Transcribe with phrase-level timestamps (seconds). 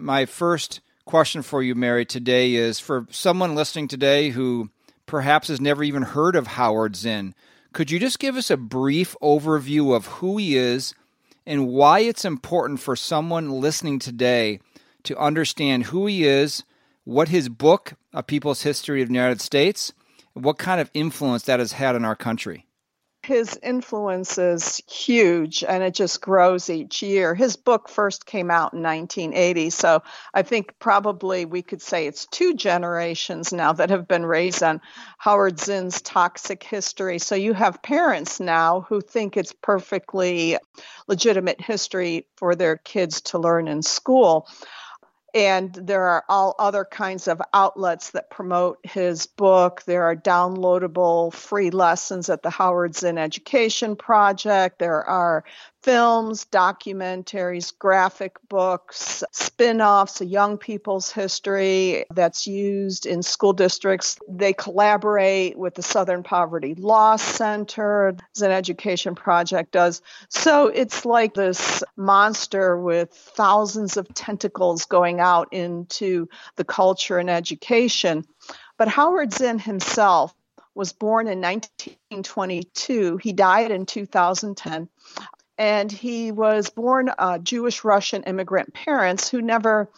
[0.00, 4.70] My first question for you, Mary, today is for someone listening today who
[5.06, 7.34] perhaps has never even heard of Howard Zinn.
[7.72, 10.94] Could you just give us a brief overview of who he is
[11.44, 14.60] and why it's important for someone listening today
[15.02, 16.62] to understand who he is,
[17.02, 19.92] what his book, A People's History of the United States,
[20.32, 22.67] what kind of influence that has had on our country?
[23.28, 27.34] His influence is huge and it just grows each year.
[27.34, 30.02] His book first came out in 1980, so
[30.32, 34.80] I think probably we could say it's two generations now that have been raised on
[35.18, 37.18] Howard Zinn's toxic history.
[37.18, 40.56] So you have parents now who think it's perfectly
[41.06, 44.48] legitimate history for their kids to learn in school
[45.34, 49.82] and there are all other kinds of outlets that promote his book.
[49.84, 54.78] There are downloadable free lessons at the Howard Zinn Education Project.
[54.78, 55.44] There are
[55.82, 64.18] films, documentaries, graphic books, spin offs, a young people's history that's used in school districts.
[64.28, 70.02] They collaborate with the Southern Poverty Law Center, an education project does.
[70.28, 77.30] So it's like this monster with thousands of tentacles going out into the culture and
[77.30, 78.24] education.
[78.76, 80.34] But Howard Zinn himself
[80.74, 83.16] was born in 1922.
[83.16, 84.88] He died in 2010
[85.58, 89.90] and he was born uh, Jewish Russian immigrant parents who never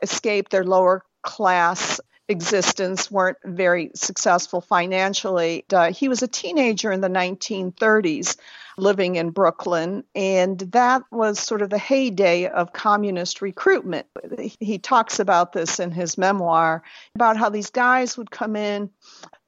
[0.00, 5.64] escaped their lower class existence, weren't very successful financially.
[5.72, 8.36] Uh, he was a teenager in the 1930s
[8.76, 14.06] living in Brooklyn, and that was sort of the heyday of communist recruitment.
[14.60, 16.82] He talks about this in his memoir
[17.14, 18.90] about how these guys would come in,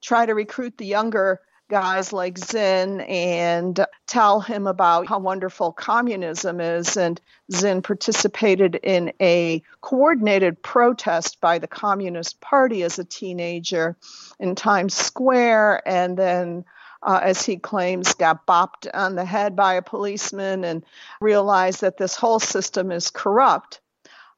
[0.03, 1.41] try to recruit the younger
[1.71, 6.97] guys like Zinn and tell him about how wonderful communism is.
[6.97, 7.19] And
[7.51, 13.97] Zinn participated in a coordinated protest by the Communist Party as a teenager
[14.39, 16.65] in Times Square, and then
[17.03, 20.85] uh, as he claims, got bopped on the head by a policeman and
[21.21, 23.81] realized that this whole system is corrupt.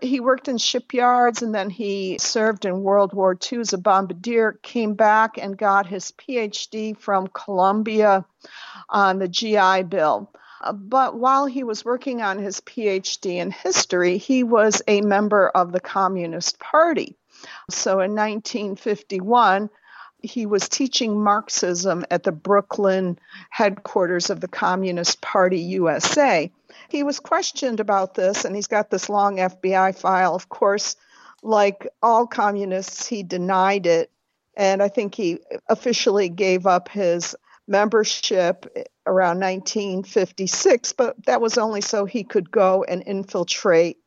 [0.02, 4.58] He worked in shipyards and then he served in World War II as a bombardier,
[4.62, 8.24] came back and got his PhD from Columbia
[8.88, 10.30] on the GI Bill.
[10.60, 15.48] Uh, but while he was working on his PhD in history, he was a member
[15.48, 17.16] of the Communist Party.
[17.70, 19.70] So in 1951,
[20.22, 23.18] he was teaching Marxism at the Brooklyn
[23.50, 26.50] headquarters of the Communist Party USA.
[26.88, 30.34] He was questioned about this, and he's got this long FBI file.
[30.34, 30.96] Of course,
[31.42, 34.10] like all communists, he denied it.
[34.56, 35.38] And I think he
[35.68, 37.34] officially gave up his
[37.66, 38.66] membership
[39.06, 43.98] around 1956, but that was only so he could go and infiltrate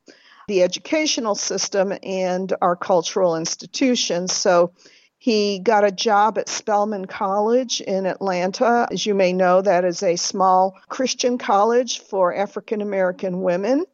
[0.47, 4.33] the educational system and our cultural institutions.
[4.33, 4.73] So
[5.17, 8.87] he got a job at Spelman College in Atlanta.
[8.91, 13.85] As you may know, that is a small Christian college for African American women.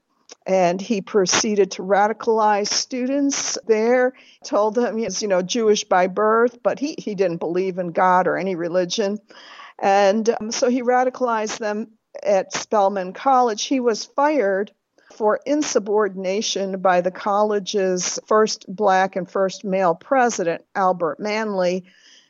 [0.46, 4.14] And he proceeded to radicalize students there.
[4.44, 7.92] Told them he was, you know, Jewish by birth, but he, he didn't believe in
[7.92, 9.20] God or any religion.
[9.78, 11.92] And um, so he radicalized them
[12.24, 13.64] at Spelman College.
[13.64, 14.72] He was fired
[15.11, 21.85] for insubordination by the college's first black and first male president, Albert Manley,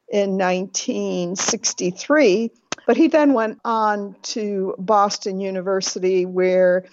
[0.10, 2.52] in 1963.
[2.86, 6.86] But he then went on to Boston University, where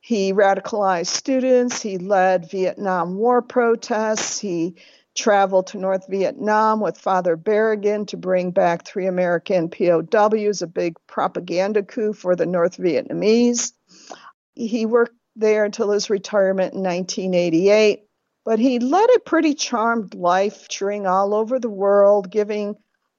[0.00, 4.76] he radicalized students, he led Vietnam War protests, he
[5.14, 10.96] traveled to North Vietnam with Father Berrigan to bring back three American POWs, a big
[11.06, 13.72] propaganda coup for the North Vietnamese.
[14.54, 18.04] He worked there until his retirement in 1988.
[18.44, 22.76] But he led a pretty charmed life, touring all over the world, giving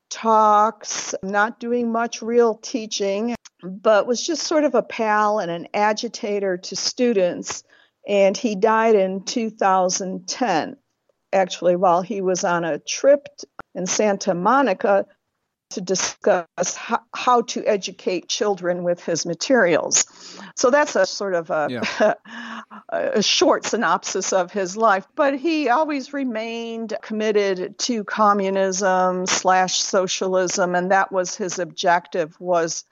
[0.10, 5.68] talks, not doing much real teaching, but was just sort of a pal and an
[5.74, 7.64] agitator to students.
[8.08, 10.76] And he died in 2010,
[11.32, 13.28] actually, while he was on a trip
[13.76, 15.06] in Santa Monica
[15.72, 20.06] to discuss how, how, to educate children with his materials.
[20.56, 22.14] So that's a sort of a, yeah.
[22.90, 25.08] a, short synopsis of his life.
[25.16, 32.86] But he always remained committed to communism slash socialism, and that was his objective was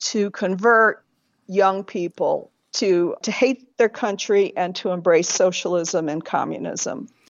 [0.00, 1.04] to convert
[1.46, 7.08] young people to to hate their country and to embrace socialism and communism.